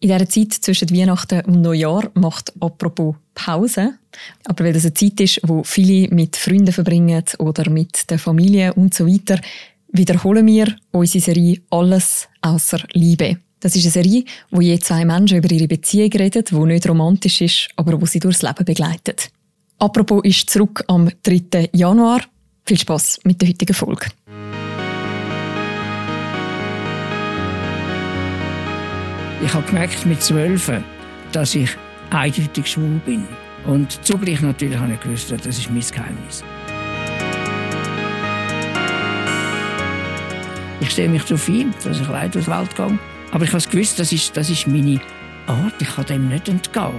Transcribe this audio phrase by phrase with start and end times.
[0.00, 3.94] In dieser Zeit zwischen Weihnachten und Neujahr macht apropos Pause.
[4.44, 8.74] Aber weil das eine Zeit ist, wo viele mit Freunden verbringen oder mit der Familie
[8.74, 9.40] und so weiter,
[9.88, 13.38] wiederholen wir unsere Serie Alles außer Liebe.
[13.60, 17.40] Das ist eine Serie, wo je zwei Menschen über ihre Beziehung reden, die nicht romantisch
[17.40, 19.30] ist, aber wo sie durchs Leben begleitet.
[19.78, 21.70] Apropos ist zurück am 3.
[21.72, 22.20] Januar.
[22.64, 24.06] Viel Spaß mit der heutigen Folge.
[29.42, 30.70] Ich habe gemerkt mit zwölf,
[31.32, 31.70] dass ich
[32.10, 33.24] eindeutig schwul bin.
[33.66, 36.42] Und zugleich natürlich habe ich gewusst, das ist mein Geheimnis.
[40.80, 42.98] Ich stehe mich darauf ein, dass ich weit durch die Welt gehe.
[43.32, 45.00] Aber ich habe gewusst, das ist, das ist meine
[45.46, 45.74] Art.
[45.80, 46.94] Ich kann dem nicht entgehen.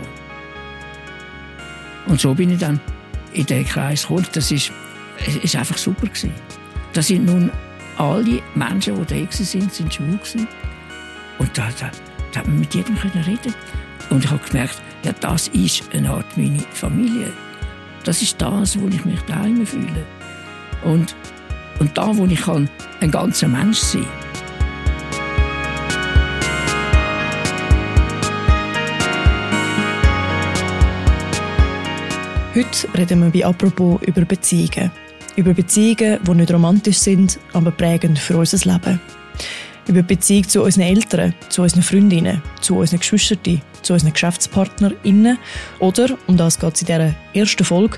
[2.06, 2.80] Und so bin ich dann
[3.34, 4.28] in den Kreis gekommen.
[4.34, 4.72] Das ist,
[5.42, 6.34] ist einfach super gewesen.
[6.94, 7.52] Da sind nun
[7.98, 10.48] alle Menschen, die da waren, sind schwul gewesen.
[11.40, 11.90] Und da, da,
[12.32, 13.54] da hat man mit jedem reden
[14.10, 17.32] Und ich habe gemerkt, ja, das ist eine Art meine Familie.
[18.04, 20.06] Das ist das, wo ich mich daheim fühle.
[20.84, 21.16] Und,
[21.80, 22.70] und da, wo ich kann,
[23.02, 24.28] ein ganzer Mensch sein kann.
[32.58, 34.90] Heute reden wir bei «Apropos» über Beziehungen.
[35.36, 39.00] Über Beziehungen, die nicht romantisch sind, aber prägend für unser Leben.
[39.88, 45.38] Über die Beziehung zu unseren Eltern, zu unseren Freundinnen, zu unseren Geschwistern, zu unseren GeschäftspartnerInnen
[45.80, 47.98] oder, um das geht es in dieser ersten Folge,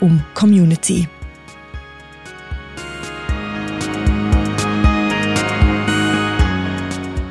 [0.00, 1.08] um Community.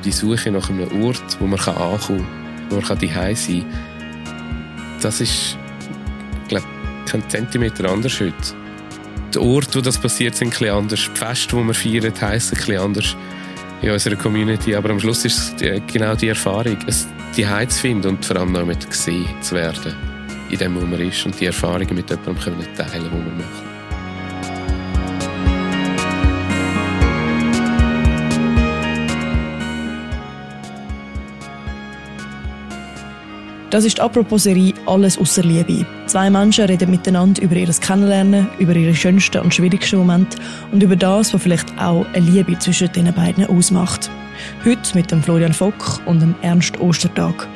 [0.04, 2.26] Die Suche nach einem Ort, wo man ankommen kann,
[2.72, 5.56] wo man daheim sein kann, das ist
[6.48, 6.66] glaube
[7.06, 8.34] kein Zentimeter anders heute.
[9.36, 11.10] Der Ort, wo das passiert, sind ein bisschen anders.
[11.14, 13.16] Die Feste, die wir feiern, heissen ein bisschen anders
[13.82, 14.76] in unserer Community.
[14.76, 18.38] Aber am Schluss ist es genau die Erfahrung, es die Heiz zu finden und vor
[18.38, 19.96] allem noch mit gesehen zu werden
[20.50, 23.69] in dem, wo man ist und die Erfahrungen mit jemandem können teilen, die man macht.
[33.70, 35.86] Das ist die Apropos-Serie «Alles außer Liebe».
[36.08, 40.40] Zwei Menschen reden miteinander über ihr Kennenlernen, über ihre schönsten und schwierigsten Momente
[40.72, 44.10] und über das, was vielleicht auch eine Liebe zwischen den beiden ausmacht.
[44.66, 47.48] Heute mit dem Florian Fock und dem Ernst Ostertag.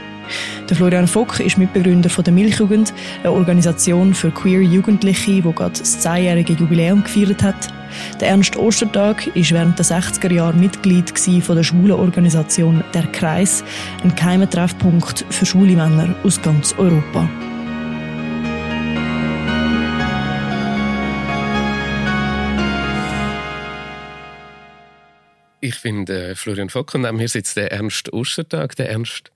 [0.69, 5.79] Der Florian Fock ist Mitbegründer von der Milchjugend, eine Organisation für queer Jugendliche, die gerade
[5.79, 7.73] das zehnjährige Jubiläum gefeiert hat.
[8.19, 11.13] Der Ernst Ostertag ist während der 60er Jahre Mitglied
[11.43, 13.63] von der schwulen Organisation Der Kreis,
[14.03, 17.29] ein geheimer Treffpunkt für schwule Männer aus ganz Europa.
[25.65, 28.75] Ich bin der Florian Fock und neben mir sitzt der Ernst Ostertag.
[28.75, 29.31] Der Ernst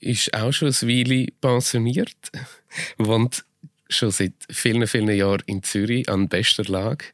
[0.00, 2.16] ist auch schon ein Weile pensioniert,
[2.98, 3.44] wohnt
[3.88, 7.06] schon seit vielen, vielen Jahren in Zürich an bester Lage.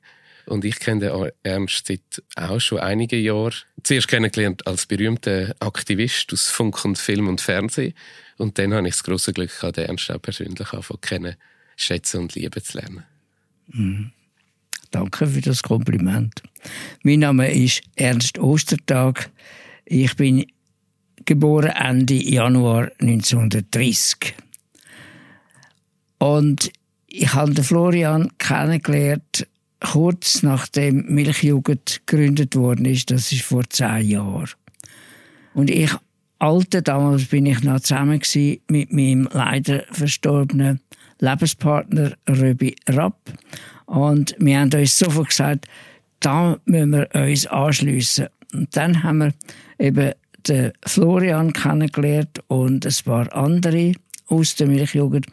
[0.47, 3.55] Und ich kenne den Ernst seit auch schon einigen Jahren.
[3.83, 7.95] Zuerst kennengelernt als berühmter Aktivist aus Funk und Film und Fernsehen.
[8.37, 11.37] Und dann habe ich das große Glück gehabt, den Ernst auch persönlich anfangen kennen,
[11.77, 13.05] schätzen und lieben zu lernen.
[13.69, 14.13] Mhm.
[14.91, 16.43] Danke für das Kompliment.
[17.03, 19.31] Mein Name ist Ernst Ostertag.
[19.87, 20.47] Ich bin
[21.25, 24.35] geboren Ende Januar 1930.
[26.19, 26.71] Und
[27.07, 29.47] ich habe Florian kennengelernt
[29.81, 34.51] kurz nachdem Milchjugend gegründet worden ist, das ist vor zehn Jahren.
[35.53, 35.91] Und ich,
[36.39, 38.21] alte damals bin ich noch zusammen
[38.69, 40.81] mit meinem leider verstorbenen
[41.21, 43.33] Lebenspartner Röbi Rapp.
[43.87, 45.67] Und wir haben uns sofort gesagt,
[46.21, 48.29] da müssen wir uns anschliessen.
[48.53, 49.35] Und dann haben wir
[49.79, 50.13] eben
[50.49, 53.95] den Florian kennengelernt und ein paar andere
[54.27, 55.27] aus der Milchjugend.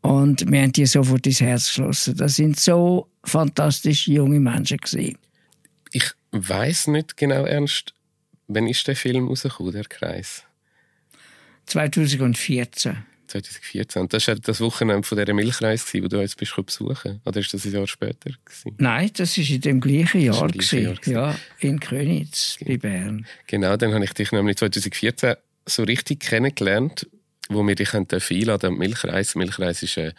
[0.00, 2.16] Und wir haben die sofort ins Herz geschlossen.
[2.16, 4.78] Das sind so fantastische junge Menschen.
[4.78, 5.18] Gewesen.
[5.92, 7.94] Ich weiß nicht genau ernst,
[8.46, 10.44] wann ist der Film rausgekommen, der Kreis?
[11.66, 13.04] 2014.
[13.28, 14.08] 2014.
[14.08, 17.64] Das war das Wochenende von dieser Milchreise, wo du jetzt bist besuchen Oder ist das
[17.64, 18.30] ein Jahr später?
[18.44, 18.74] Gewesen?
[18.78, 20.42] Nein, das war in dem gleichen Jahr.
[20.42, 23.26] Im gleichen Jahr ja, in Königs, bei Bern.
[23.46, 25.34] Genau, dann habe ich dich nämlich 2014
[25.66, 27.06] so richtig kennengelernt,
[27.48, 29.34] wo wir dich einladen an Milchreis.
[29.34, 30.14] Milchreis ist eine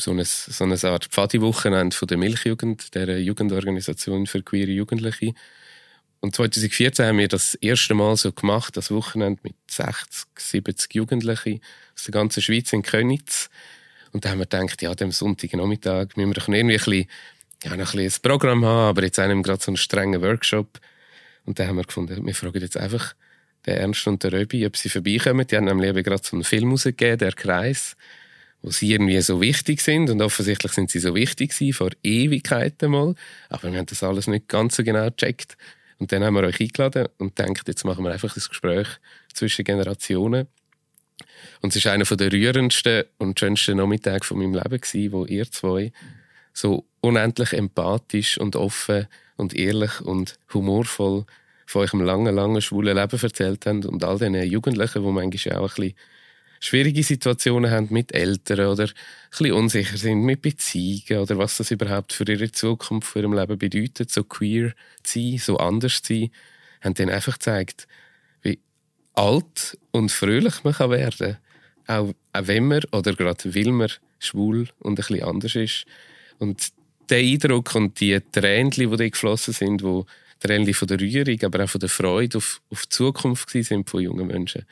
[0.00, 5.34] so eine, so eine Art Pfadi-Wochenende von der Milchjugend, der Jugendorganisation für queere Jugendliche.
[6.20, 11.60] Und 2014 haben wir das erste Mal so gemacht, das Wochenende mit 60, 70 Jugendlichen
[11.94, 13.48] aus der ganzen Schweiz in Königs.
[14.12, 17.06] Und da haben wir gedacht, ja, dem Sonntagnachmittag müssen wir doch irgendwie ein bisschen,
[17.64, 20.78] ja, noch ein, bisschen ein Programm haben, aber jetzt einem gerade so einen strengen Workshop.
[21.46, 23.14] Und da haben wir gefunden, wir fragen jetzt einfach
[23.66, 25.46] den Ernst und der Röbi, ob sie vorbeikommen.
[25.46, 27.96] Die haben nämlich eben gerade so einen Film rausgegeben, «Der Kreis»,
[28.62, 32.90] wo sie irgendwie so wichtig sind und offensichtlich sind sie so wichtig gewesen, vor Ewigkeiten
[32.90, 33.14] mal,
[33.48, 35.56] aber wir haben das alles nicht ganz so genau gecheckt.
[36.00, 38.88] Und dann haben wir euch eingeladen und denkt, jetzt machen wir einfach das Gespräch
[39.32, 40.48] zwischen Generationen.
[41.60, 45.50] Und es war einer der rührendsten und schönsten Nachmittage von meinem Leben gewesen, wo ihr
[45.50, 45.92] zwei
[46.54, 49.06] so unendlich empathisch und offen
[49.36, 51.26] und ehrlich und humorvoll
[51.66, 55.62] von eurem langen, langen schwulen Leben erzählt habt und all diesen Jugendlichen, die manchmal auch
[55.62, 55.94] ein bisschen
[56.60, 58.92] schwierige Situationen haben mit Eltern oder ein
[59.30, 63.58] bisschen unsicher sind mit Beziehungen oder was das überhaupt für ihre Zukunft, für ihr Leben
[63.58, 66.30] bedeutet, so queer zu sein, so anders zu sein,
[66.82, 67.88] haben denen einfach gezeigt,
[68.42, 68.60] wie
[69.14, 71.38] alt und fröhlich man kann werden
[71.86, 72.08] kann.
[72.08, 75.86] Auch, auch wenn man oder gerade weil man schwul und ein bisschen anders ist.
[76.38, 76.68] Und
[77.08, 80.06] der Eindruck und die Tränen, die da geflossen sind, wo
[80.38, 84.02] Tränen von der Rührung, aber auch von der Freude auf, auf die Zukunft sind von
[84.02, 84.64] jungen Menschen,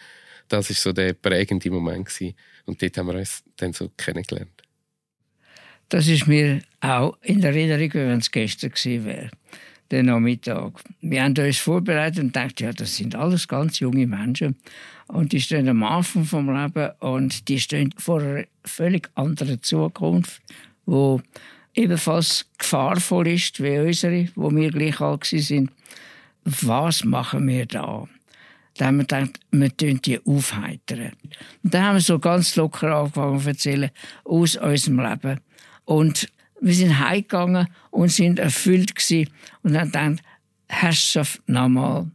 [0.48, 2.34] das ist so der prägende Moment gewesen.
[2.66, 4.62] Und dort haben wir uns dann so kennengelernt.
[5.88, 9.30] Das ist mir auch in Erinnerung, wenn es gestern gewesen wäre,
[9.90, 10.72] der Nachmittag.
[11.00, 14.56] Wir haben uns vorbereitet und dachten, ja, das sind alles ganz junge Menschen.
[15.06, 20.42] Und die stehen am Anfang vom Leben und die stehen vor einer völlig anderen Zukunft,
[20.84, 21.22] wo
[21.74, 25.70] ebenfalls gefahrvoll ist wie unsere, wo wir gleich alt sind.
[26.44, 28.06] Was machen wir da?
[28.78, 31.12] Da haben wir gedacht, wir tun die aufheitern.
[31.64, 33.90] Und dann haben wir so ganz locker angefangen zu erzählen
[34.25, 35.40] aus unserem Leben.
[35.84, 36.28] Und
[36.60, 39.30] wir sind heimgegangen und sind erfüllt gewesen
[39.62, 40.22] und haben gedacht,
[40.69, 42.08] Herrschaft, nochmal.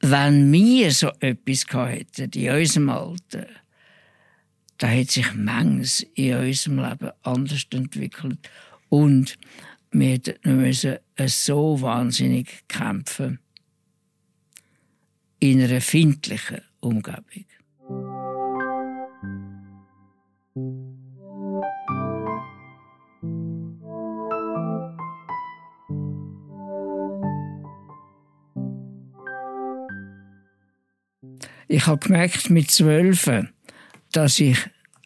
[0.00, 3.46] Wenn wir so etwas hätten in unserem Alter,
[4.78, 8.38] da hat sich manches in unserem Leben anders entwickelt.
[8.90, 9.38] Und
[9.90, 13.40] wir müssen so wahnsinnig kämpfen
[15.50, 17.44] in einer findlichen Umgebung.
[31.68, 33.30] Ich habe gemerkt mit zwölf,
[34.12, 34.56] dass ich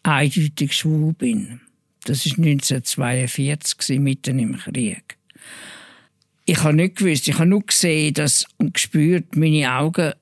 [0.03, 1.59] eindeutig schwul bin.
[2.05, 5.17] Das ist 1942 mitten im Krieg.
[6.45, 10.13] Ich habe nicht gewusst, ich habe nur gesehen dass, und gespürt, meine Augen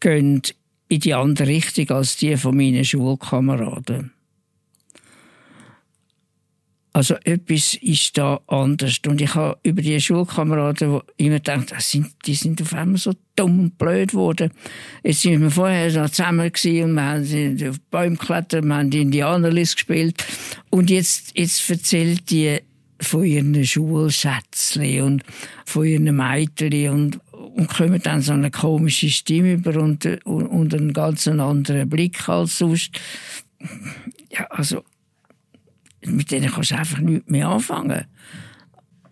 [0.00, 0.42] gehen
[0.88, 4.12] in die andere Richtung als die von meinen Schulkameraden.
[6.96, 9.00] Also etwas ist da anders.
[9.06, 13.60] Und ich habe über die Schulkameraden immer gedacht, ah, die sind auf einmal so dumm
[13.60, 14.50] und blöd geworden.
[15.02, 18.90] Jetzt sind wir vorher noch zusammen gewesen und wir haben auf Bäume geklettert, wir haben
[18.90, 20.24] Indianerlist gespielt.
[20.70, 22.60] Und jetzt, jetzt erzählt die
[22.98, 25.24] von ihren Schulschätzchen und
[25.66, 27.20] von ihren Mädchen und,
[27.56, 32.28] und kommen dann so eine komische Stimme über und, und, und einen ganz anderen Blick
[32.28, 33.00] als sonst.
[34.30, 34.84] Ja, also,
[36.04, 38.04] mit denen kannst du einfach nichts mehr anfangen.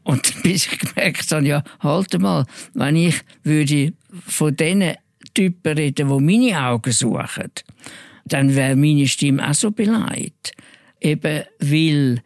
[0.02, 2.44] Und bis ich gemerkt habe, ja, halt mal,
[2.74, 3.94] wenn ich würde
[4.26, 4.92] von diesen
[5.32, 7.50] Typen reden, die meine Augen suchen,
[8.26, 10.52] dann wäre meine Stimme auch so beleidigt.
[11.00, 12.22] Eben, weil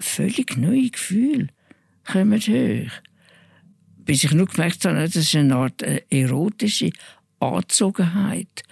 [0.00, 1.48] völlig neue Gefühle
[2.10, 3.07] kommen hoch.
[4.08, 6.88] Bis ich nur gemerkt habe, das ist eine Art äh, erotische
[7.40, 8.62] Anzogenheit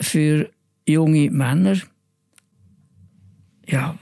[0.00, 0.50] für
[0.88, 1.78] junge Männer.
[3.68, 3.96] Ja,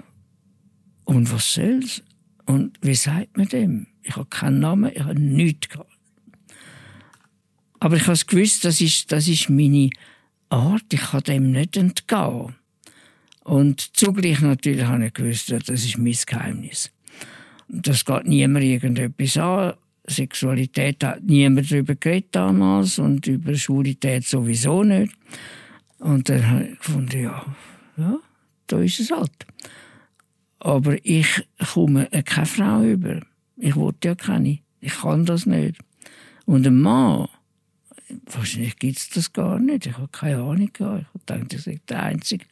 [1.05, 2.03] und was soll's?
[2.47, 3.89] Und wie sagt man dem?
[4.03, 5.93] Ich habe keinen Namen, ich habe nichts gehabt.
[7.79, 9.91] Aber ich habe gewusst, das ist, das ist meine
[10.49, 12.57] Art, ich kann dem nicht entgehen.
[13.45, 16.91] Und zugleich natürlich habe ich gewusst, das ist mein Geheimnis.
[17.69, 19.75] Das geht niemand irgendetwas an.
[20.13, 25.15] Sexualität hat niemand darüber geredet damals und über Schwulität sowieso nicht.
[25.99, 27.45] Und dann habe ich gefunden, ja,
[27.97, 28.19] ja,
[28.67, 29.47] da ist es halt.
[30.59, 33.21] Aber ich komme keine Frau über.
[33.57, 34.59] Ich wollte ja keine.
[34.81, 35.79] Ich kann das nicht.
[36.47, 37.29] Und ein Mann,
[38.27, 39.87] wahrscheinlich gibt es das gar nicht.
[39.87, 40.71] Ich habe keine Ahnung.
[40.73, 42.45] Ich habe gedacht, ich sei der Einzige,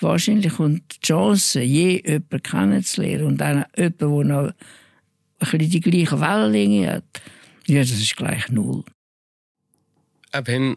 [0.00, 4.52] wahrscheinlich kommt die Chance, je jemanden kennenzulernen und dann jemanden, der noch
[5.38, 7.04] ein bisschen die gleiche Wellenlänge hat,
[7.66, 8.84] ja, das ist gleich null.
[10.32, 10.76] Auch wenn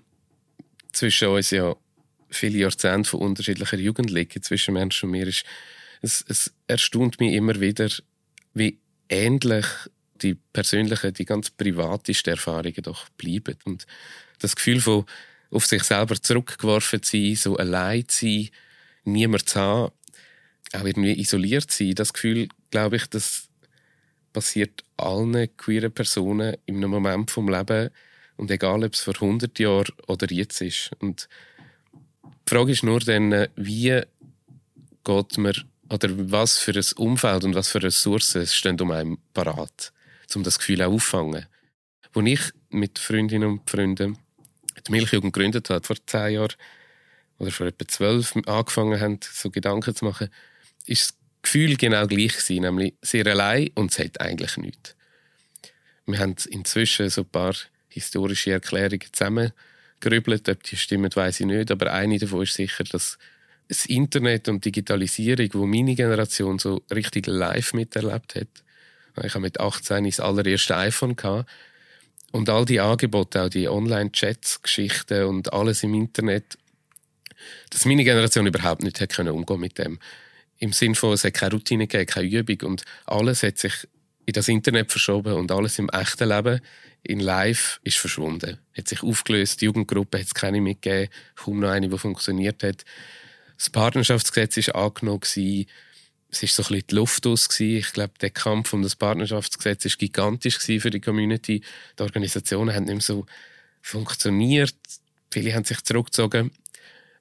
[0.92, 1.75] zwischen uns ja
[2.30, 5.44] viele Jahrzehnte von unterschiedlicher Jugend liegen, zwischen Menschen und mir, ist,
[6.01, 7.89] es, es erstaunt mich immer wieder,
[8.54, 9.66] wie ähnlich
[10.22, 13.58] die persönlichen, die ganz privatesten Erfahrungen doch bleiben.
[13.66, 13.86] Und
[14.39, 15.06] das Gefühl von
[15.51, 18.50] auf sich selber zurückgeworfen zu sein, so allein zu sein,
[19.04, 19.94] niemand zu haben,
[20.74, 21.96] auch irgendwie isoliert sein.
[21.96, 23.49] Das Gefühl, glaube ich, das
[24.33, 27.89] passiert allen queeren Personen in einem Moment vom Leben,
[28.38, 30.91] Und egal, ob es vor 100 Jahren oder jetzt ist.
[31.00, 31.27] Und
[32.25, 34.01] die Frage ist nur dann, wie
[35.03, 35.53] geht man,
[35.89, 39.91] oder was für ein Umfeld und was für Ressourcen stehen um einen parat,
[40.36, 41.48] um das Gefühl auch auffangen.
[42.13, 44.17] Als ich mit Freundinnen und Freunden
[44.88, 46.55] die Milchjugend gegründet habe, vor zehn Jahren,
[47.39, 50.29] oder vor etwa zwölf angefangen haben, so Gedanken zu machen,
[50.86, 54.96] ist Gefühl genau gleich gewesen, nämlich sehr allein und es hat eigentlich nichts.
[56.05, 57.55] Wir haben inzwischen so ein paar
[57.88, 60.50] historische Erklärungen zusammengerübelt.
[60.50, 61.72] Ob die stimmen, weiß ich nicht.
[61.72, 63.17] Aber eine davon ist sicher, dass
[63.67, 68.48] das Internet und Digitalisierung, wo meine Generation so richtig live miterlebt hat.
[69.24, 71.50] Ich habe mit 18 das allererste iPhone gehabt.
[72.31, 76.58] Und all die Angebote, auch die Online-Chats, Geschichten und alles im Internet,
[77.69, 80.00] dass meine Generation überhaupt nicht hat können umgehen mit dem.
[80.60, 83.88] Im Sinne von, es hat keine Routine gegeben, keine Übung und alles hat sich
[84.25, 86.62] in das Internet verschoben und alles im echten Leben
[87.04, 88.60] in Live ist verschwunden.
[88.78, 92.84] Hat sich aufgelöst, die Jugendgruppe hat es keine mitgegeben, kaum noch eine, die funktioniert hat.
[93.58, 95.66] Das Partnerschaftsgesetz ist angenommen gewesen.
[96.30, 97.78] Es ist so ein bisschen die Luft aus gewesen.
[97.78, 101.62] Ich glaube, der Kampf um das Partnerschaftsgesetz ist gigantisch für die Community.
[101.98, 103.25] Die Organisationen haben nicht mehr so
[103.82, 104.75] funktioniert.
[105.32, 106.51] Viele haben sich zurückgezogen.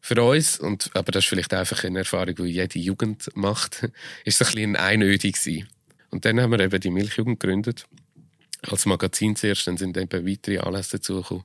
[0.00, 3.82] Für uns, und, aber das ist vielleicht einfach eine Erfahrung, die jede Jugend macht,
[4.24, 5.68] ist es ein bisschen einödig gewesen.
[6.10, 7.86] Und dann haben wir eben die Milchjugend gegründet.
[8.62, 11.44] Als Magazin zuerst, dann sind eben weitere Anlässe dazugekommen,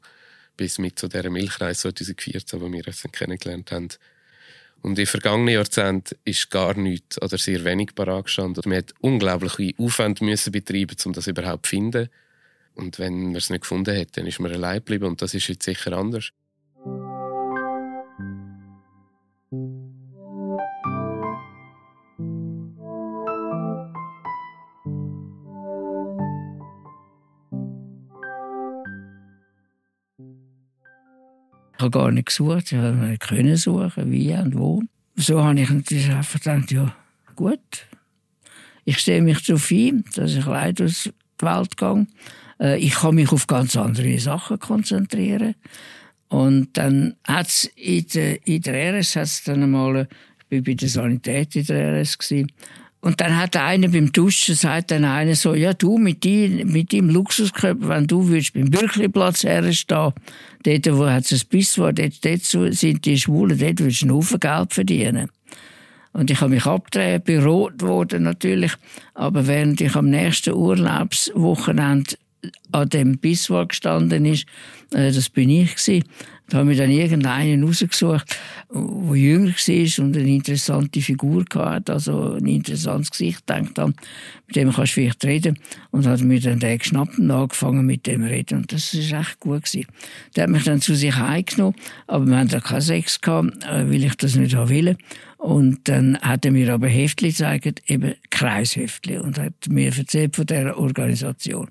[0.56, 3.90] bis mit zu dieser Milchreise 2014, wo wir uns kennengelernt haben.
[4.82, 8.64] Und in vergangenen Jahrzehnten ist gar nichts oder sehr wenig parat gestanden.
[8.66, 12.10] Man hat unglaubliche Aufwände müssen betreiben, um das überhaupt zu finden.
[12.76, 15.06] Und wenn man es nicht gefunden hat, dann ist man allein geblieben.
[15.06, 16.32] Und das ist jetzt sicher anders.
[31.84, 34.82] Habe gar nicht gesucht, ich habe nicht können suchen, wie und wo.
[35.16, 36.96] So habe ich natürlich einfach gedacht, ja,
[37.36, 37.60] gut.
[38.86, 41.10] Ich stehe mich darauf ein, dass ich leider aus
[41.40, 42.08] die Welt gehe.
[42.60, 45.56] Äh, ich kann mich auf ganz andere Sachen konzentrieren.
[46.30, 50.08] Und dann hat es in der, in der RS hat's dann einmal,
[50.50, 52.52] ich war bei der Sanität in der RS, gewesen,
[53.04, 56.94] und dann hat einer beim Duschen, sagt dann einer so, ja du, mit, die, mit
[56.94, 60.14] deinem Luxuskörper, wenn du würdest beim Bürkliplatz herstehen,
[60.64, 64.16] dort, wo es ein Biss war, dort, dort sind die Schwulen, dort würdest du einen
[64.16, 65.30] Haufen Geld verdienen.
[66.14, 68.72] Und ich habe mich abgedreht, berot worden natürlich,
[69.16, 72.16] aber während ich am nächsten Urlaubswochenende
[72.72, 74.46] an dem Bisswar gestanden ist,
[74.94, 76.06] äh, das bin ich gewesen,
[76.50, 78.38] da haben wir dann irgendeinen rausgesucht,
[78.70, 83.94] der jünger war und eine interessante Figur hatte, also ein interessantes Gesicht, denkt an,
[84.48, 85.58] mit dem kannst du vielleicht reden.
[85.92, 88.60] Und hat mir dann den geschnappt und angefangen mit dem reden.
[88.60, 89.88] Und das ist echt gut gewesen.
[90.36, 91.76] Der hat mich dann zu sich heimgenommen,
[92.08, 94.98] aber wir haben da keinen Sex gehabt, äh, weil ich das nicht haben will.
[95.38, 100.46] Und dann hat er mir aber Heftli gezeigt, eben Kreisheftli, und hat mir erzählt von
[100.46, 101.70] dieser Organisation.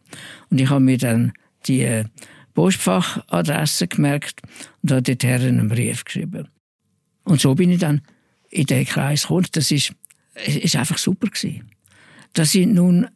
[0.51, 1.33] Und ich habe mir dann
[1.67, 2.05] die äh,
[2.55, 4.41] Postfachadresse gemerkt
[4.83, 6.49] und habe dort einen Brief geschrieben.
[7.25, 8.03] Und so bin ich dann
[8.51, 9.47] in den Kreis gekommen.
[9.53, 9.95] Das ist,
[10.47, 11.71] ist einfach super gewesen.
[12.33, 13.09] Das sind nun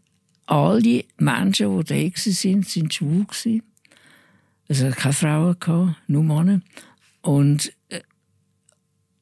[0.47, 3.62] alle Menschen, die da sind, sind schwul gewesen.
[4.69, 6.61] Es hat keine Frauen gehabt, nur Männer.
[7.23, 8.00] Und, äh,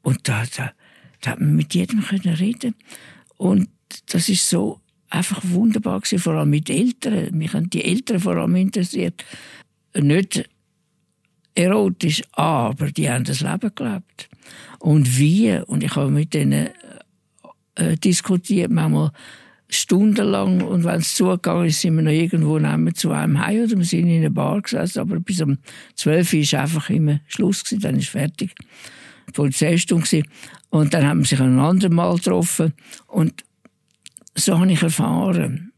[0.02, 0.72] und da, da,
[1.20, 2.74] da hat man mit jedem können reden.
[3.36, 3.68] Und
[4.06, 7.36] das ist so einfach wunderbar gewesen, vor allem mit Eltern.
[7.36, 9.24] Mich haben die Eltern vor allem interessiert
[9.98, 10.48] nicht
[11.54, 14.28] erotisch, aber die haben das Leben gelebt.
[14.78, 16.68] Und wie, und ich habe mit denen
[17.76, 19.12] äh, diskutiert, manchmal
[19.68, 22.58] stundenlang, und wenn es zugegangen ist, sind wir noch irgendwo
[22.92, 25.58] zu einem Heim oder wir sind in einer Bar gesessen, aber bis um
[25.96, 28.54] 12 Uhr war einfach immer Schluss, gewesen, dann ist fertig.
[29.28, 30.22] Die Polizeistunde
[30.70, 32.74] Und dann haben wir sich ein andermal getroffen
[33.06, 33.42] und
[34.34, 35.72] so habe ich erfahren,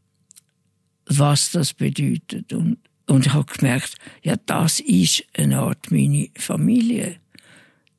[1.05, 2.51] was das bedeutet.
[2.51, 2.77] Und
[3.07, 7.19] und ich habe gemerkt, ja, das ist eine Art meine Familie.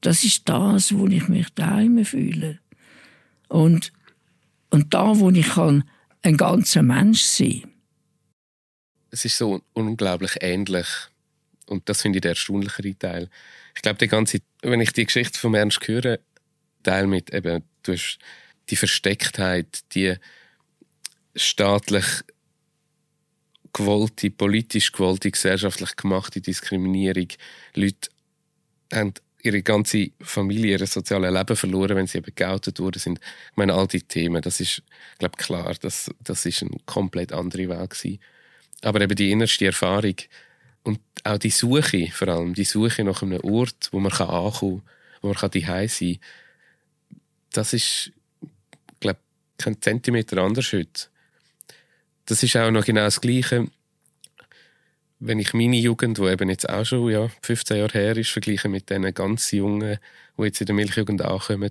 [0.02, 2.60] Das ist das, wo ich mich daheim fühle.
[3.48, 3.92] Und,
[4.70, 5.88] und da, wo ich kann,
[6.22, 7.62] ein ganzer Mensch sein
[9.10, 10.86] Es ist so unglaublich ähnlich.
[11.66, 13.30] Und das finde ich der erstaunlichere Teil.
[13.74, 16.18] Ich glaube, die ganze, wenn ich die Geschichte von Ernst höre,
[16.82, 18.18] Teil mit eben, du hast
[18.68, 20.16] die Verstecktheit, die
[21.34, 22.04] staatlich
[23.78, 27.28] gewollte, politisch gewollte, gesellschaftlich gemachte Diskriminierung.
[27.74, 28.10] Leute
[28.92, 33.20] haben ihre ganze Familie, ihr soziales Leben verloren, wenn sie eben geoutet worden sind.
[33.50, 34.82] Ich meine, all die Themen, das ist,
[35.18, 38.18] glaube klar, das, das ist eine komplett andere Welt gewesen.
[38.82, 40.16] Aber eben die innerste Erfahrung
[40.82, 44.82] und auch die Suche, vor allem die Suche nach einem Ort, wo man kann ankommen
[44.82, 47.20] kann, wo man daheim sein kann,
[47.52, 48.12] das ist,
[49.00, 49.20] glaube
[49.56, 51.08] kein Zentimeter anders heute.
[52.28, 53.68] Das ist auch noch genau das Gleiche,
[55.18, 58.68] wenn ich meine Jugend, die eben jetzt auch schon ja, 15 Jahre her ist, vergleiche
[58.68, 59.98] mit den ganz Jungen,
[60.36, 61.70] die jetzt in der Milchjugend ankommen,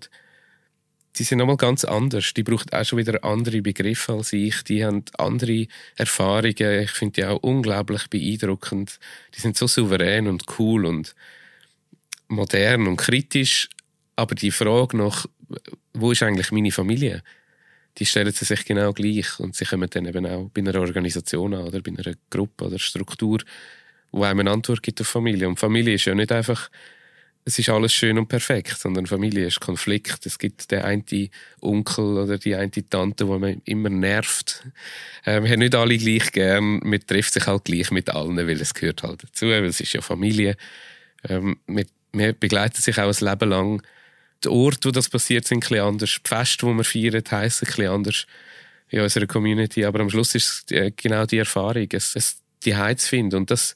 [1.15, 2.33] die sind nochmal ganz anders.
[2.33, 4.63] Die brauchen auch schon wieder andere Begriffe als ich.
[4.63, 6.81] Die haben andere Erfahrungen.
[6.81, 8.99] Ich finde die auch unglaublich beeindruckend.
[9.35, 11.13] Die sind so souverän und cool und
[12.29, 13.69] modern und kritisch.
[14.15, 15.27] Aber die Frage nach,
[15.93, 17.21] wo ist eigentlich meine Familie?
[17.97, 21.53] Die stellen sie sich genau gleich und sie kommen dann eben auch bei einer Organisation
[21.53, 23.39] an oder bei einer Gruppe oder Struktur,
[24.11, 25.47] wo einem eine Antwort gibt auf Familie.
[25.47, 26.69] Und Familie ist ja nicht einfach,
[27.45, 30.25] es ist alles schön und perfekt, sondern Familie ist Konflikt.
[30.25, 31.29] Es gibt den einen
[31.61, 34.67] Onkel oder die eine Tante, die man immer nervt.
[35.23, 38.61] Äh, wir haben nicht alle gleich gern, man trifft sich halt gleich mit allen, weil
[38.61, 40.57] es gehört halt dazu, weil es ist ja Familie.
[41.27, 41.85] Ähm, man
[42.39, 43.81] begleitet sich auch ein Leben lang
[44.43, 46.19] die Orte, wo das passiert, sind ein anders.
[46.23, 48.27] Die Feste, die wir feiern, heissen ein bisschen anders
[48.89, 49.85] in unserer Community.
[49.85, 53.35] Aber am Schluss ist es äh, genau die Erfahrung, es, es die zu finden.
[53.35, 53.75] Und das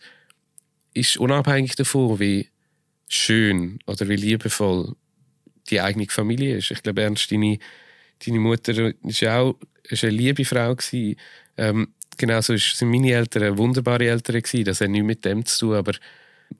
[0.93, 2.49] ist unabhängig davon, wie
[3.07, 4.95] schön oder wie liebevoll
[5.69, 6.71] die eigene Familie ist.
[6.71, 7.59] Ich glaube, Ernst, deine,
[8.25, 10.75] deine Mutter war auch ist eine liebe Frau.
[10.75, 11.15] Gewesen.
[11.57, 14.41] Ähm, genauso sind meine Eltern wunderbare Eltern.
[14.41, 14.65] Gewesen.
[14.65, 15.93] Das hat nichts mit dem zu tun, aber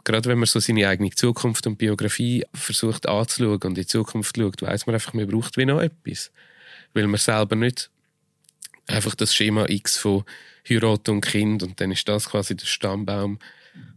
[0.04, 4.38] gerade wenn man so seine eigene Zukunft und Biografie versucht anzuschauen und in die Zukunft
[4.38, 6.32] schaut, weiß man einfach, man braucht wie noch etwas.
[6.94, 7.90] Weil man selber nicht
[8.88, 10.24] einfach das Schema X von
[10.70, 13.40] Heirat und Kind und dann ist das quasi der Stammbaum.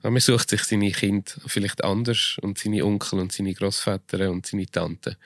[0.03, 4.67] Man sucht sich seine Kinder vielleicht anders und seine Onkel und seine Großväter und seine
[4.67, 5.17] Tanten.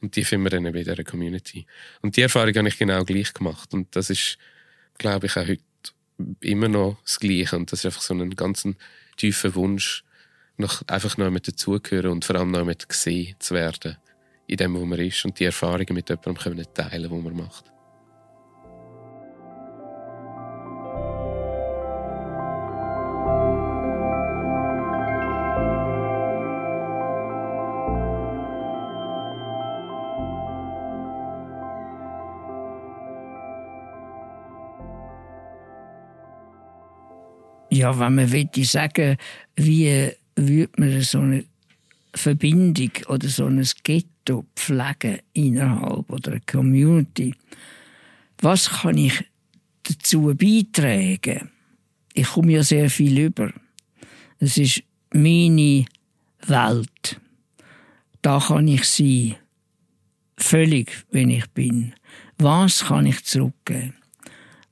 [0.00, 1.64] Und die finden wir dann bei dieser Community.
[2.00, 3.72] Und die Erfahrung habe ich genau gleich gemacht.
[3.72, 4.36] Und das ist,
[4.98, 5.62] glaube ich, auch heute
[6.40, 7.56] immer noch das Gleiche.
[7.56, 8.66] Und das ist einfach so ein ganz
[9.16, 10.02] tiefer Wunsch,
[10.56, 13.96] noch einfach noch mit dazugehören und vor allem noch mit gesehen zu werden
[14.46, 17.72] in dem, wo man ist und die Erfahrungen mit jemandem können teilen, wo man macht.
[37.70, 39.16] Ja, wenn man will, sagen,
[39.56, 41.44] wie würde man so eine
[42.14, 47.34] Verbindung oder so ein Ghetto pflegen innerhalb oder eine Community.
[48.40, 49.24] Was kann ich
[49.84, 51.50] dazu beitragen?
[52.14, 53.52] Ich komme ja sehr viel über.
[54.38, 55.84] Es ist meine
[56.46, 57.20] Welt.
[58.20, 59.36] Da kann ich sein.
[60.36, 61.94] Völlig, wenn ich bin.
[62.38, 63.94] Was kann ich zurückgeben?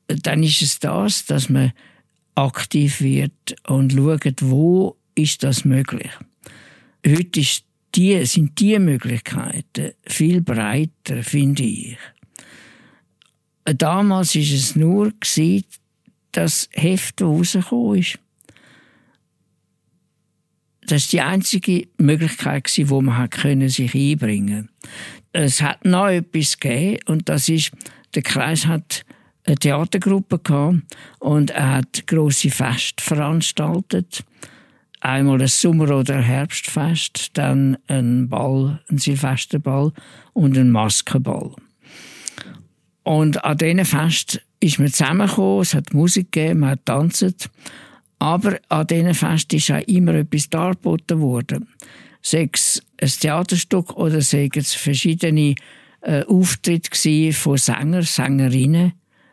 [0.08, 1.72] Dann ist es das, dass man
[2.34, 6.10] aktiv wird und schaut, wo ist das möglich.
[7.06, 11.98] Heute ist die, sind die Möglichkeiten viel breiter, finde ich.
[13.64, 15.12] Damals war es nur
[16.32, 18.18] das Heft, das rausgekommen ist.
[20.86, 23.28] Das war die einzige Möglichkeit, wo man
[23.68, 25.00] sich einbringen konnte.
[25.32, 27.70] Es hat noch etwas gegeben, und das ist,
[28.14, 29.04] der Kreis hat
[29.44, 30.82] eine Theatergruppe gehabt
[31.18, 34.24] und er hat große Feste veranstaltet
[35.00, 39.92] einmal ein Sommer- oder Herbstfest, dann ein Ball, ein Silvesterball
[40.32, 41.52] und ein Maskenball.
[43.02, 47.50] Und an diesen Fest ist man zusammengekommen, es hat Musik gegeben, man hat tanzt.
[48.18, 51.68] Aber an diesen Fest ist auch immer etwas dargeboten worden.
[52.22, 55.54] Sei es ein Theaterstück oder sei es verschiedene
[56.02, 58.92] äh, Auftritte von Sängern, Sängerinnen,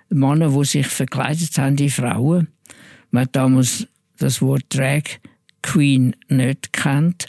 [0.09, 2.47] Männer, die sich verkleidet haben, die Frauen.
[3.11, 3.85] Man hat damals
[4.17, 5.03] das Wort Drag
[5.61, 7.27] Queen nicht kennt.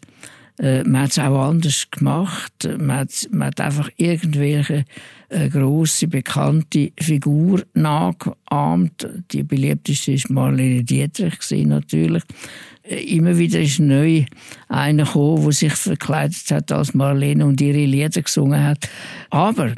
[0.59, 2.69] Äh, man hat es auch anders gemacht.
[2.79, 4.85] Man hat, man hat einfach irgendwelche
[5.29, 9.07] äh, grosse, bekannte Figur nachgeahmt.
[9.31, 12.23] Die beliebteste war Marlene Dietrich, natürlich.
[12.83, 14.25] Äh, immer wieder ist neu
[14.69, 18.89] einer gekommen, der sich verkleidet hat als Marlene und ihre Lieder gesungen hat.
[19.31, 19.75] Aber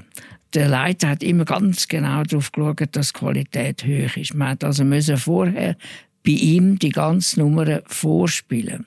[0.55, 4.35] der Leiter hat immer ganz genau darauf geschaut, dass die Qualität hoch ist.
[4.35, 4.85] Man hat also
[5.17, 5.77] vorher
[6.25, 8.87] bei ihm die ganze Nummer vorspielen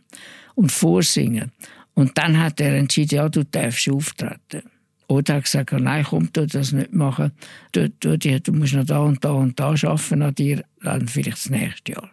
[0.55, 1.51] und vorsingen.
[1.93, 4.63] Und dann hat er entschieden, ja, du darfst auftreten.
[5.07, 7.31] Oder hat gesagt, nein, komm, du das nicht machen.
[7.71, 11.37] Du, du, du musst noch da und da und da arbeiten an dir, dann vielleicht
[11.37, 12.09] das nächste Jahr.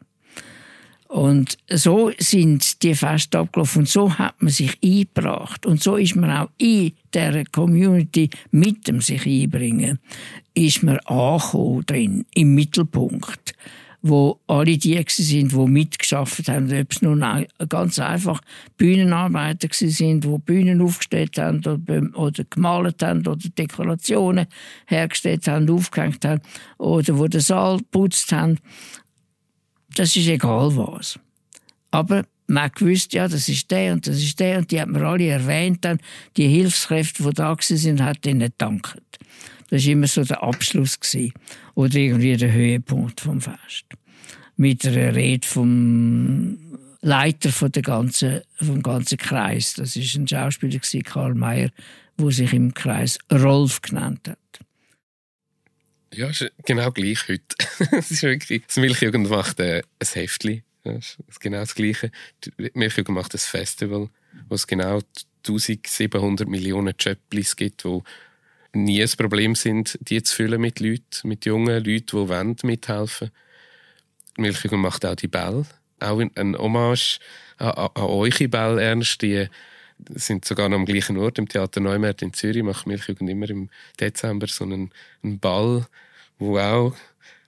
[1.11, 5.66] Und so sind die Feste abgelaufen und so hat man sich eingebracht.
[5.66, 9.98] Und so ist man auch in der Community mit dem sich einbringen,
[10.54, 13.54] ist man angekommen drin, im Mittelpunkt.
[14.02, 16.72] Wo alle die sind, die mitgeschafft haben.
[16.72, 17.24] Ob es nun
[17.68, 18.40] ganz einfach
[18.76, 24.46] Bühnenarbeiter sind, die Bühnen aufgestellt haben oder, oder gemalt haben oder Dekorationen
[24.86, 26.40] hergestellt haben, aufgehängt haben
[26.78, 28.58] oder wo den Saal putzt haben.
[29.94, 31.18] Das ist egal was.
[31.90, 35.02] Aber man gewusst, ja, das ist der und das ist der und die hat man
[35.02, 36.00] alle erwähnt dann.
[36.36, 39.00] Die Hilfskräfte, die da sind, hat ihnen gedankt.
[39.70, 40.98] Das war immer so der Abschluss.
[40.98, 41.32] Gewesen.
[41.74, 43.84] Oder irgendwie der Höhepunkt vom Fest.
[44.56, 46.58] Mit einer Rede vom
[47.02, 49.74] Leiter von der ganzen, vom ganzen Kreis.
[49.74, 51.70] Das ist ein Schauspieler, gewesen, Karl Mayer,
[52.18, 54.38] der sich im Kreis Rolf genannt hat.
[56.12, 56.30] Ja,
[56.66, 57.56] genau gleich heute.
[57.96, 60.62] es ist wirklich, das Milchjugend macht äh, ein Heftchen.
[60.84, 62.10] Das ist genau das Gleiche.
[62.74, 64.08] Milchjugend macht ein Festival,
[64.48, 65.00] wo es genau
[65.46, 68.02] 1700 Millionen Chöpplis gibt, wo
[68.72, 73.30] nie ein Problem sind, die zu füllen mit Leuten, mit jungen Leuten, die wollen mithelfen.
[74.36, 75.66] Milchjugend macht auch die Bälle.
[75.98, 77.18] Auch ein Hommage
[77.58, 79.20] an, an, an eure Bälle, Ernst.
[79.22, 79.48] Die
[80.14, 83.68] sind sogar noch am gleichen Ort, im Theater Neumärt in Zürich, macht Milchjugend immer im
[83.98, 85.86] Dezember so einen, einen Ball,
[86.38, 86.94] wo auch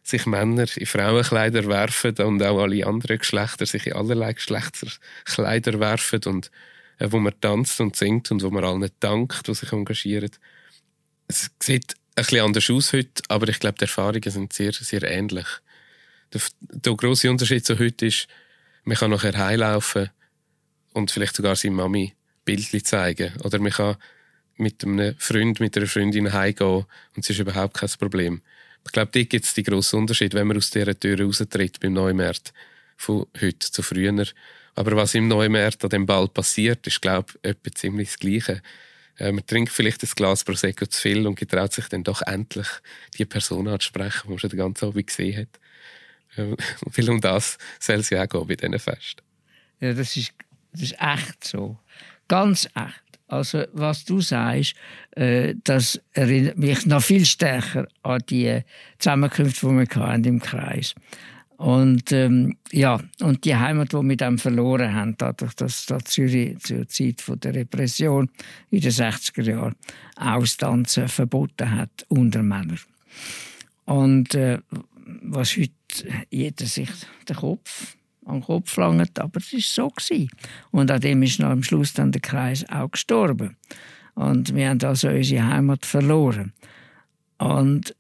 [0.03, 6.21] sich Männer in Frauenkleider werfen und auch alle anderen Geschlechter sich in allerlei Geschlechterkleider werfen
[6.27, 6.51] und
[6.99, 10.31] äh, wo man tanzt und singt und wo man allen dankt, die sich engagieren
[11.33, 15.03] es sieht ein bisschen anders aus heute, aber ich glaube, die Erfahrungen sind sehr, sehr
[15.03, 15.47] ähnlich.
[16.33, 18.29] Der, der grosse Unterschied zu heute ist,
[18.85, 20.11] man kann nachher heimlaufen
[20.93, 23.33] und vielleicht sogar seine Mami Bildchen zeigen.
[23.45, 23.97] Oder man kann
[24.57, 26.85] mit einem Freund, mit einer Freundin heimgehen
[27.17, 28.43] und es ist überhaupt kein Problem.
[28.85, 31.93] Ich glaube, dort gibt es den grossen Unterschied, wenn man aus dieser Tür raustritt beim
[31.93, 32.53] Neumärt
[32.97, 34.27] von heute zu früher.
[34.75, 38.63] Aber was im Neumärt an dem Ball passiert, ist, glaube ich, etwa ziemlich das Gleiche.
[39.19, 42.69] Äh, man trinkt vielleicht ein Glas Prosecco zu viel und getraut sich dann doch endlich,
[43.19, 45.61] die Person anzusprechen, die man schon den ganzen Abend gesehen hat.
[46.37, 46.57] Äh,
[46.97, 49.23] weil um das soll es ja auch gehen bei diesen Festen.
[49.81, 50.33] Ja, das ist,
[50.73, 51.79] das ist echt so.
[52.29, 53.02] Ganz echt.
[53.33, 54.75] Also, was du sagst,
[55.13, 58.61] äh, das erinnert mich noch viel stärker an die
[58.99, 60.95] Zusammenkünfte, die wir hatten im Kreis.
[61.57, 66.59] Und ähm, ja, und die Heimat, die wir dann verloren haben, dadurch, dass da Zürich
[66.59, 68.29] zur Zeit der Repression
[68.71, 69.77] in den 60er Jahren
[70.17, 72.81] Austanzen verboten hat unter Männern.
[73.87, 74.59] Und äh,
[75.23, 75.73] was heute
[76.29, 76.91] jeder sich
[77.27, 80.31] den Kopf an den Kopf langt, aber es ist so gewesen.
[80.71, 83.57] Und an dem ist noch am Schluss dann der Kreis auch gestorben.
[84.15, 86.53] Und wir haben also unsere Heimat verloren.
[87.39, 87.95] Und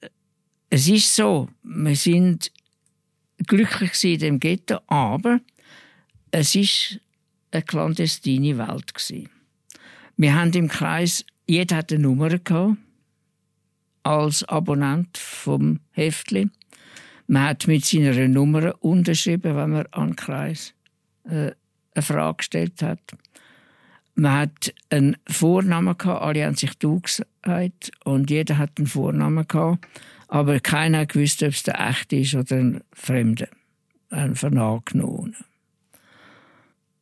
[0.70, 2.52] es ist so, wir sind
[3.46, 5.40] glücklich in dem Ghetto, aber
[6.30, 7.00] es ist
[7.50, 9.28] eine clandestine Welt gewesen.
[10.16, 12.76] Wir haben im Kreis, jeder hat eine Nummer gehabt,
[14.02, 16.50] als Abonnent vom Heftli.
[17.26, 20.74] Man hat mit seiner Nummer unterschrieben, wenn man an Kreis
[21.24, 21.52] äh,
[21.94, 23.00] eine Frage gestellt hat.
[24.14, 29.46] Man hat einen Vornamen gehabt, alle haben sich du gesagt und jeder hat einen Vornamen
[29.48, 29.86] gehabt
[30.32, 33.48] aber keiner wusste, ob es der echte ist oder ein Fremder,
[34.08, 35.34] ein Vernagenommene.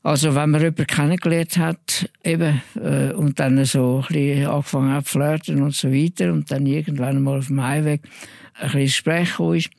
[0.02, 5.06] Also wenn man jemanden kennengelernt hat eben, äh, und dann so ein bisschen angefangen hat
[5.06, 8.02] zu flirten und so weiter und dann irgendwann mal auf dem Heimweg
[8.54, 9.70] ein bisschen Gespräch ist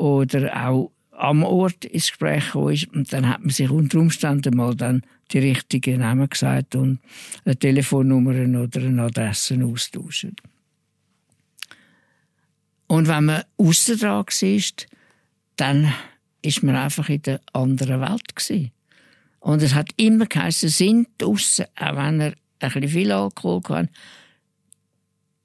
[0.00, 4.74] oder auch am Ort ins Gespräch ist und dann hat man sich unter Umständen mal
[4.74, 7.00] dann die richtigen Namen gesagt und
[7.44, 10.26] eine Telefonnummer oder eine Adresse austauscht.
[12.86, 14.64] Und wenn man außen dran war,
[15.56, 15.92] dann
[16.40, 18.72] ist man einfach in der anderen Welt gewesen.
[19.40, 23.90] Und es hat immer geheißen, sind draussen, auch wenn er ein viel Alkohol hatte.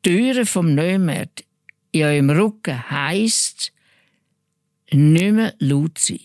[0.05, 1.43] Die Türen vom Neumärt
[1.91, 3.73] in eurem Rücken heisst,
[4.91, 6.19] nicht mehr laut sein.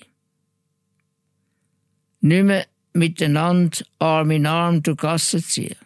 [2.20, 5.76] Nicht mehr miteinander Arm in Arm durch Gassen ziehen.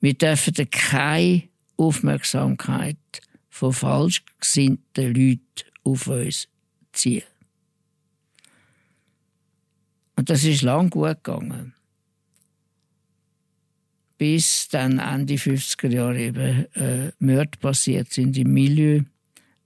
[0.00, 2.96] Wir dürfen keine Aufmerksamkeit
[3.48, 5.40] von falsch gesinnten Leuten
[5.84, 6.48] auf uns
[6.92, 7.24] ziehen.
[10.16, 11.74] Und das ist lang gut gegangen.
[14.18, 19.02] Bis dann Ende 50er Jahre eben äh, Mörder passiert sind im Milieu,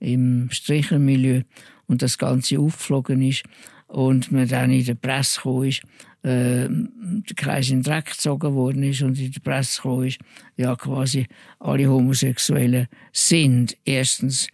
[0.03, 1.41] im Strichermilieu
[1.87, 3.43] und das Ganze aufgeflogen ist
[3.87, 5.81] und man dann in der Presse ist,
[6.23, 10.19] äh, der Kreis in den Dreck gezogen worden ist und in der Presse gekommen ist,
[10.57, 11.27] ja quasi
[11.59, 14.47] alle Homosexuellen sind erstens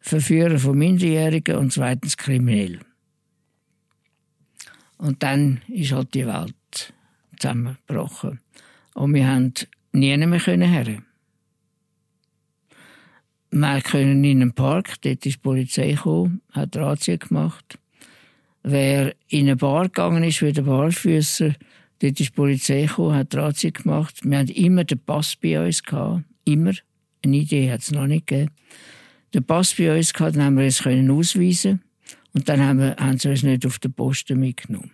[0.00, 2.80] Verführer von Minderjährigen und zweitens kriminell.
[4.98, 6.94] Und dann ist halt die Welt
[7.38, 8.40] zusammengebrochen.
[8.94, 9.52] Und wir haben
[9.92, 11.02] nie mehr her.
[13.60, 17.78] Wir können in einen Park, dort ist die Polizei gekommen, hat Razzia gemacht.
[18.62, 21.54] Wer in eine Bar gegangen ist, wie der Barfüßer,
[22.00, 24.20] dort ist die Polizei gekommen, hat Razzia gemacht.
[24.24, 26.24] Wir hatten immer den Pass bei uns gehabt.
[26.44, 26.72] Immer.
[27.24, 28.50] Eine Idee hat es noch nicht gegeben.
[29.32, 31.82] Den Pass bei uns gehabt, dann haben wir es können ausweisen
[32.34, 34.90] und dann haben, wir, haben sie uns nicht auf den Posten mitgenommen.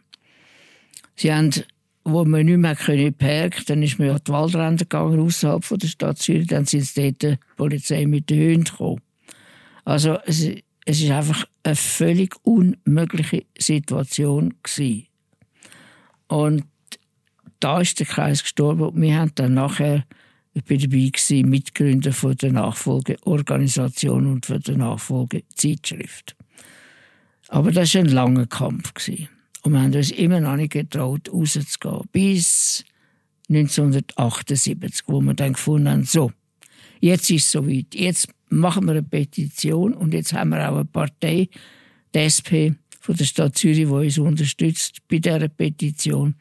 [1.16, 1.50] Sie haben
[2.04, 5.86] wo man nicht mehr können parken dann ist man an die Waldränder gegangen, außerhalb der
[5.86, 6.48] Stadt Zürich.
[6.48, 9.00] Dann sind dort die Polizei mit den Hunden gekommen.
[9.84, 10.46] Also es,
[10.84, 15.06] es ist einfach eine völlig unmögliche Situation gewesen.
[16.28, 16.64] Und
[17.60, 19.00] da ist der Kreis gestorben.
[19.00, 20.04] Wir haben dann nachher,
[20.54, 26.36] ich bin dabei gewesen, Mitgründer von der Nachfolgeorganisation und von der Nachfolgezeitschrift.
[27.48, 29.28] Aber das war ein langer Kampf gewesen.
[29.62, 32.08] Und wir haben uns immer noch nicht getraut, rauszugehen.
[32.12, 32.84] Bis
[33.48, 36.32] 1978, wo wir dann gefunden haben, so,
[37.00, 37.94] jetzt ist es soweit.
[37.94, 41.48] Jetzt machen wir eine Petition und jetzt haben wir auch eine Partei,
[42.14, 46.34] die SP von der Stadt Zürich, die uns unterstützt bei dieser Petition,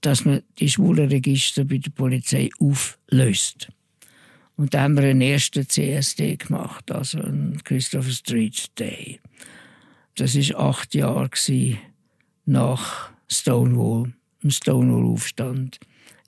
[0.00, 3.68] dass man die schwulen Register bei der Polizei auflöst.
[4.56, 9.20] Und da haben wir einen ersten CSD gemacht, also einen Christopher Street Day.
[10.14, 11.28] Das war acht Jahre
[12.46, 15.78] nach Stonewall, dem Stonewall-Aufstand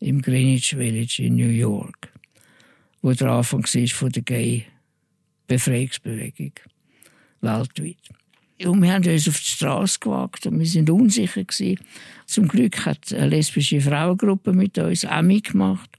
[0.01, 2.13] im Greenwich Village in New York,
[3.03, 6.53] wo der Anfang war von der Gay-Befreiungsbewegung
[7.41, 7.99] weltweit.
[8.65, 11.79] Und wir haben uns auf die Straße gewagt und wir sind unsicher gewesen.
[12.25, 15.91] Zum Glück hat eine lesbische Frauengruppe mit uns auch mitgemacht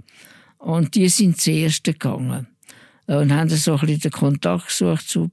[0.57, 2.47] und die sind zuerst gegangen
[3.05, 5.29] und haben so ein bisschen den Kontakt gesucht zu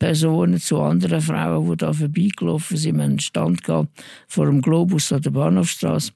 [0.00, 2.96] Personen zu anderen Frauen, die da vorbeigelaufen sind.
[2.96, 3.90] Wir haben einen Stand gehabt
[4.26, 6.12] vor dem Globus an der Bahnhofstrasse.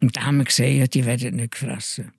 [0.00, 2.12] Und da haben wir gesehen, die werden nicht gefressen.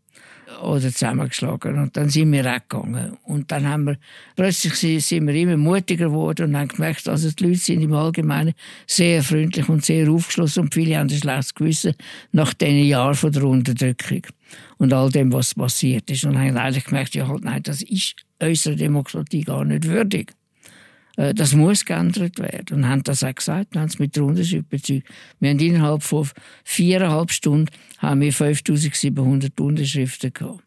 [0.62, 1.80] Oder zusammengeschlagen.
[1.80, 3.18] Und dann sind wir weggegangen.
[3.24, 3.98] Und dann haben wir,
[4.36, 8.54] plötzlich sind wir immer mutiger geworden und haben gemerkt, also die Leute sind im Allgemeinen
[8.86, 11.94] sehr freundlich und sehr aufgeschlossen und viele haben ein schlechtes Gewissen
[12.32, 14.24] nach diesen Jahren von der Unterdrückung
[14.78, 16.26] und all dem, was passiert ist.
[16.26, 20.34] Und haben eigentlich gemerkt, ja halt, nein, das ist unserer Demokratie gar nicht würdig.
[21.18, 22.78] Äh, das muss geändert werden.
[22.78, 25.08] Und haben das auch gesagt, haben es mit der Unterschrift bezeugt.
[25.40, 26.30] Wir haben innerhalb von
[26.64, 30.64] viereinhalb Stunden haben wir 5700 Unterschriften gehabt.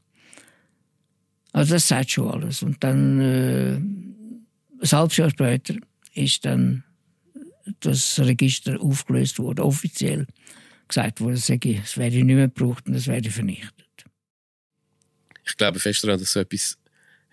[1.53, 2.63] Also das sagt schon alles.
[2.63, 5.75] Und dann, äh, ein halbes Jahr später,
[6.15, 6.85] ist dann
[7.81, 10.27] das Register aufgelöst worden, offiziell
[10.89, 13.87] gesagt wurde, es werde nicht mehr gebraucht und es werde vernichtet.
[15.47, 16.79] Ich glaube fest daran, dass so etwas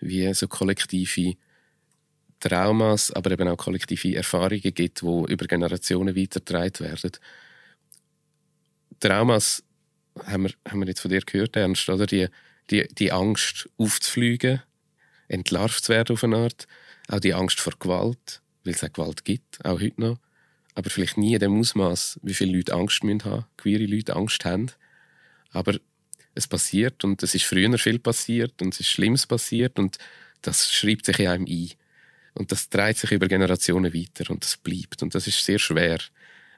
[0.00, 1.34] wie so kollektive
[2.40, 7.12] Traumas, aber eben auch kollektive Erfahrungen gibt, die über Generationen weitergetragen werden.
[9.00, 9.62] Traumas
[10.24, 12.06] haben wir, haben wir jetzt von dir gehört, Ernst, oder?
[12.06, 12.28] Die,
[12.70, 14.62] die, die Angst aufzufliegen,
[15.28, 16.66] entlarvt zu werden auf eine Art.
[17.08, 20.18] Auch die Angst vor Gewalt, weil es auch Gewalt gibt, auch heute noch.
[20.74, 24.44] Aber vielleicht nie in dem Ausmaß, wie viele Leute Angst müssen haben, queere Leute Angst
[24.44, 24.70] haben.
[25.50, 25.78] Aber
[26.34, 29.98] es passiert und es ist früher viel passiert und es ist Schlimmes passiert und
[30.42, 31.70] das schreibt sich in einem ein.
[32.38, 35.02] Und das dreht sich über Generationen weiter und das bleibt.
[35.02, 35.98] Und das ist sehr schwer.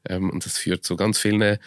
[0.07, 1.59] Ähm, und das führt zu ganz vielen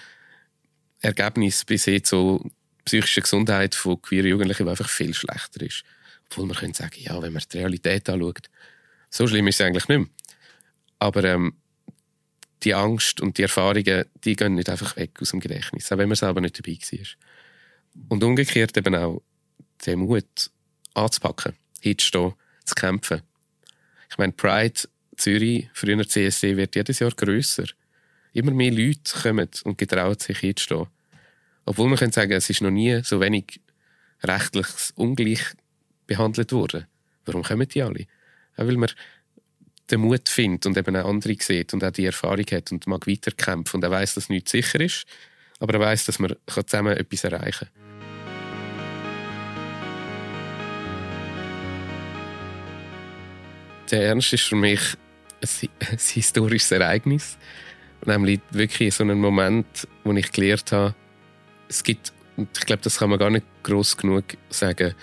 [1.02, 2.52] Ergebnissen bis hin zu
[2.86, 5.84] psychischer Gesundheit von queeren Jugendlichen, die einfach viel schlechter ist.
[6.30, 8.50] Obwohl man könnte sagen, ja, wenn man die Realität anschaut,
[9.10, 10.08] so schlimm ist es eigentlich nicht mehr.
[11.00, 11.56] Aber ähm,
[12.62, 16.08] die Angst und die Erfahrungen, die gehen nicht einfach weg aus dem Gedächtnis, auch wenn
[16.08, 17.08] man selber nicht dabei war.
[18.10, 19.24] Und umgekehrt eben auch
[19.86, 20.52] den Mut
[20.94, 23.24] anzupacken, hinzustehen, zu kämpfen.
[24.14, 24.80] Ich meine, Pride
[25.18, 27.66] Zürich, früher CSC, wird jedes Jahr grösser.
[28.32, 30.86] Immer mehr Leute kommen und getrauen sich hinzustehen.
[31.66, 33.60] Obwohl man könnte sagen, es ist noch nie so wenig
[34.22, 35.42] rechtlich ungleich
[36.06, 36.86] behandelt worden.
[37.26, 38.06] Warum kommen die alle?
[38.56, 38.92] Auch weil man
[39.90, 43.08] den Mut findet und eben auch andere sieht und auch die Erfahrung hat und mag
[43.08, 45.06] weiterkämpfen und er weiß, dass nichts sicher ist,
[45.60, 47.83] aber er weiß, dass man zusammen etwas erreichen kann.
[53.94, 54.82] Der Ernst ist für mich
[55.42, 57.38] ein, ein historisches Ereignis.
[58.06, 60.96] Nämlich wirklich so einen Moment, wo ich gelernt habe,
[61.70, 64.96] es gibt, und ich glaube, das kann man gar nicht groß genug sagen,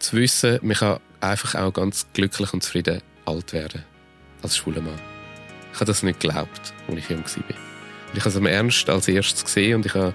[0.00, 3.84] zu wissen, man kann einfach auch ganz glücklich und zufrieden alt werden.
[4.42, 4.98] Als schwuler Mann.
[5.72, 7.36] Ich habe das nicht geglaubt, als ich jung war.
[7.36, 10.12] Und ich habe es am Ernst als erstes gesehen und ich habe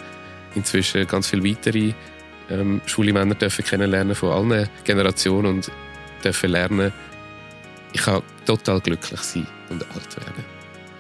[0.56, 1.94] inzwischen ganz viele weitere
[2.50, 5.72] ähm, schwule Männer dürfen kennenlernen von allen Generationen und
[6.24, 6.92] dürfen lernen,
[7.94, 10.46] ich kann total glücklich sein und alt werden.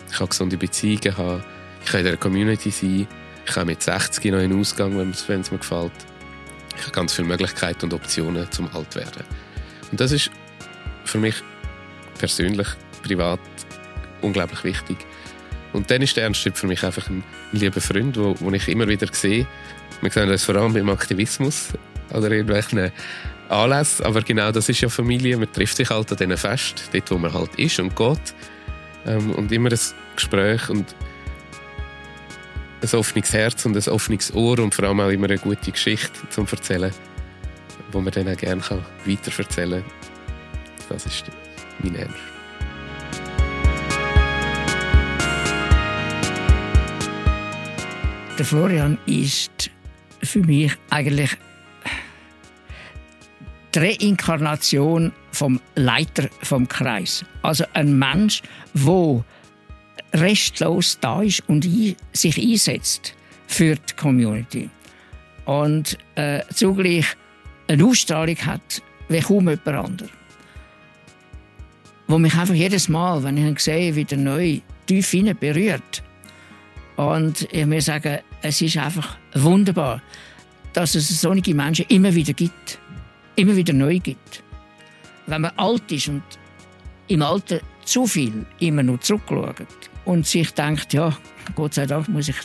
[0.09, 1.43] Ich kann gesunde Beziehungen haben,
[1.83, 3.07] ich kann in der Community sein,
[3.45, 5.91] ich kann mit 60 noch in den Ausgang, wenn es mir gefällt.
[6.75, 9.23] Ich habe ganz viele Möglichkeiten und Optionen zum alt werden.
[9.91, 10.31] Und das ist
[11.05, 11.35] für mich
[12.17, 12.67] persönlich,
[13.03, 13.39] privat
[14.21, 14.97] unglaublich wichtig.
[15.73, 19.07] Und dann ist der Ernst für mich einfach ein, lieber Freund, wo ich immer wieder
[19.11, 19.47] sehe.
[20.01, 21.69] Wir sehen das vor allem beim Aktivismus
[22.13, 22.91] oder irgendwelchen
[23.51, 24.05] Anlässen.
[24.05, 25.37] Aber genau das ist ja Familie.
[25.37, 28.33] Man trifft sich halt an diesen Fest, dort wo man halt ist und geht.
[29.05, 29.79] Ähm, und immer ein
[30.15, 30.95] Gespräch und
[32.81, 36.11] ein offenes Herz und ein offenes Ohr und vor allem auch immer eine gute Geschichte
[36.29, 36.91] zum Erzählen,
[37.91, 38.61] wo man dann auch gerne
[39.05, 39.91] weiterverzählen kann.
[40.89, 41.25] Das ist
[41.79, 42.15] mein Ernst.
[48.37, 49.69] Der Florian ist
[50.23, 51.37] für mich eigentlich
[53.73, 57.23] die Reinkarnation vom Leiter vom Kreis.
[57.41, 58.41] Also ein Mensch,
[58.73, 59.23] der
[60.13, 61.67] restlos da ist und
[62.13, 63.15] sich einsetzt
[63.47, 64.69] für die Community.
[65.45, 67.05] Und äh, zugleich
[67.67, 70.09] eine Ausstrahlung hat wie kaum jemand anderer.
[72.07, 76.03] Wo mich einfach jedes Mal, wenn ich ihn sehe, wieder neu tief berührt.
[76.97, 80.01] Und ich muss sagen, es ist einfach wunderbar,
[80.73, 82.79] dass es solche Menschen immer wieder gibt.
[83.35, 84.43] Immer wieder neu gibt.
[85.27, 86.23] Wenn man alt ist und
[87.07, 89.67] im Alter zu viel immer nur zurückschaut
[90.05, 91.15] und sich denkt, ja,
[91.55, 92.35] Gott sei Dank muss ich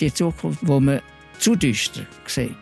[0.00, 1.00] die Zukunft, wo man
[1.38, 2.56] zu düster sieht,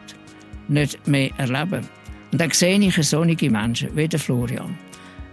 [0.68, 1.86] nicht mehr erleben.
[2.32, 4.76] Und dann sehe ich solche Menschen wie der Florian,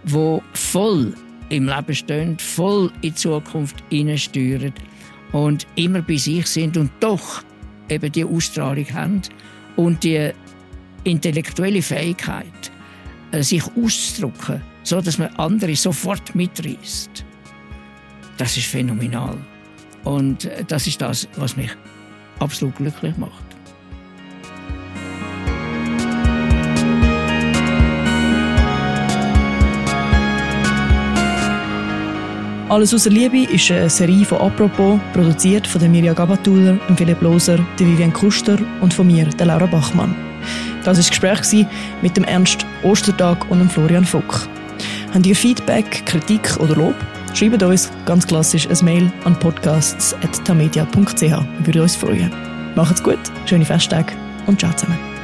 [0.04, 1.14] die voll
[1.48, 4.72] im Leben stehen, voll in die Zukunft hineinsteuern
[5.32, 7.42] und immer bei sich sind und doch
[7.88, 9.22] eben die Ausstrahlung haben
[9.76, 10.32] und die
[11.06, 12.70] intellektuelle Fähigkeit,
[13.32, 17.24] äh, sich auszudrücken, so dass man andere sofort mitreißt.
[18.36, 19.36] Das ist phänomenal.
[20.04, 21.70] Und äh, das ist das, was mich
[22.38, 23.44] absolut glücklich macht.
[32.68, 38.12] Alles außer Liebe ist eine Serie von «Apropos», produziert von Mirja Gabatuller, Philipp Loser, Vivian
[38.12, 40.25] Kuster und von mir, Laura Bachmann.
[40.86, 41.66] Das war das Gespräch
[42.00, 44.48] mit dem Ernst Ostertag und dem Florian Fuck.
[45.12, 46.94] Habt ihr Feedback, Kritik oder Lob?
[47.34, 51.20] Schreibt uns ganz klassisch ein Mail an podcasts.tamedia.ch.
[51.20, 52.30] Wir würden uns freuen.
[52.76, 54.12] Macht's gut, schöne Festtage
[54.46, 55.15] und ciao zusammen.